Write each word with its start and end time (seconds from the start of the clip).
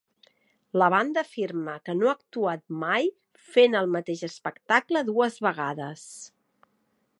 La 0.81 0.85
banda 0.93 1.23
afirma 1.27 1.75
que 1.89 1.95
no 1.99 2.07
ha 2.07 2.13
actuat 2.19 2.63
mai 2.85 3.07
fent 3.51 3.79
el 3.83 3.93
mateix 3.99 4.23
espectacle 4.31 5.07
dues 5.13 5.41
vegades. 5.51 6.11